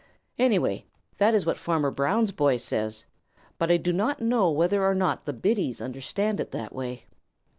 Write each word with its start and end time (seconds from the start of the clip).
Anyway, 0.39 0.83
that 1.19 1.35
is 1.35 1.45
what 1.45 1.59
Farmer 1.59 1.91
Brown's 1.91 2.31
boy 2.31 2.57
says, 2.57 3.05
but 3.59 3.69
I 3.69 3.77
do 3.77 3.93
not 3.93 4.19
know 4.19 4.49
whether 4.49 4.83
or 4.83 4.95
not 4.95 5.25
the 5.25 5.31
biddies 5.31 5.79
understand 5.79 6.39
it 6.39 6.49
that 6.53 6.73
way. 6.73 7.05